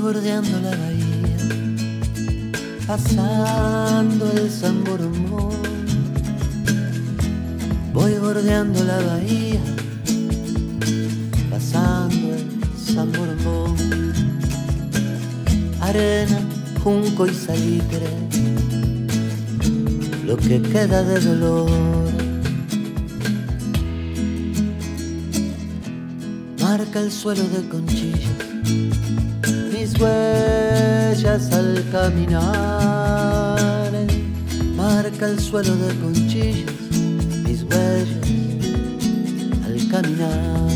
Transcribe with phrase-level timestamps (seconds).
[0.00, 1.38] bordeando la bahía,
[2.86, 4.82] pasando el San
[7.92, 9.60] Voy bordeando la bahía,
[11.50, 12.44] pasando el
[12.76, 13.12] San
[15.80, 16.40] Arena,
[16.82, 18.08] junco y salitre,
[20.24, 21.70] lo que queda de dolor.
[26.60, 28.49] Marca el suelo de conchillas
[30.00, 33.58] huellas al caminar.
[34.76, 36.72] Marca el suelo de conchillas,
[37.44, 38.08] mis huellas
[39.66, 40.70] al caminar.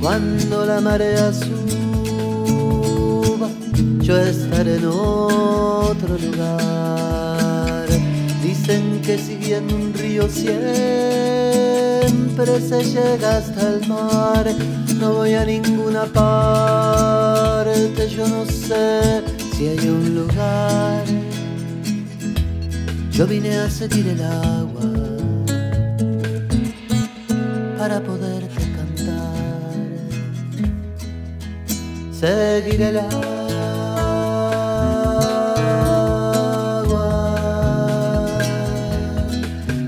[0.00, 2.28] Cuando la marea suba,
[4.00, 7.86] yo estaré en otro lugar.
[8.42, 10.60] Dicen que siguiendo un río siempre
[12.60, 14.54] se llega hasta el mar
[15.04, 17.03] no voy a ninguna parte,
[18.08, 19.22] yo no sé
[19.56, 21.04] si hay un lugar.
[23.10, 24.82] Yo vine a seguir el agua
[27.78, 29.34] para poderte cantar.
[32.12, 33.34] Seguir el agua.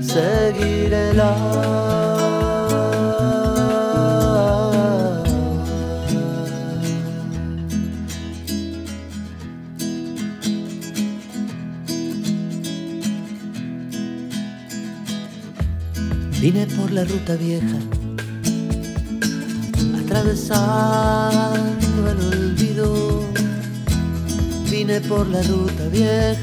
[0.01, 2.06] Seguir el agua.
[16.39, 17.79] Vine por la ruta vieja,
[20.05, 23.25] atravesando el olvido.
[24.69, 26.37] Vine por la ruta vieja,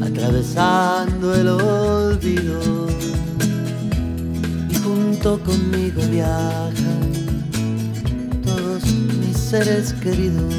[0.00, 2.86] atravesando el olvido.
[4.70, 7.10] Y junto conmigo viajan
[8.44, 8.84] todos
[9.20, 10.54] mis seres queridos.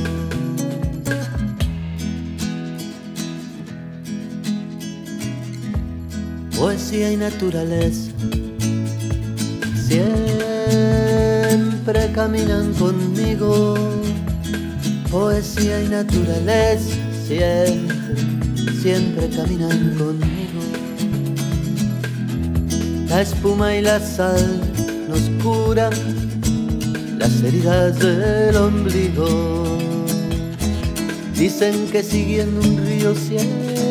[6.55, 8.11] Poesía y naturaleza
[9.88, 10.25] siempre
[12.13, 13.75] caminan conmigo.
[15.11, 16.95] Poesía y naturaleza
[17.27, 18.16] siempre,
[18.81, 20.61] siempre caminan conmigo.
[23.07, 24.61] La espuma y la sal
[25.07, 25.93] nos curan
[27.19, 29.77] las heridas del ombligo.
[31.35, 33.84] Dicen que siguiendo un río siempre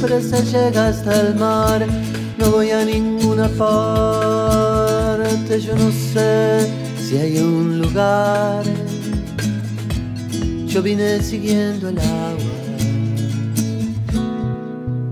[0.00, 1.86] siempre se llega hasta el mar.
[2.38, 3.70] No voy a ninguna parte,
[5.60, 6.66] yo no sé
[6.98, 8.64] si hay un lugar.
[10.66, 12.38] Yo vine siguiendo el agua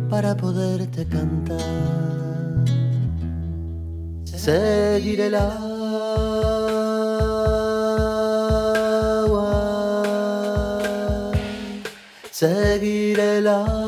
[0.08, 1.58] para poderte cantar.
[4.24, 6.14] Seguir el agua,
[12.30, 13.87] seguir el agua.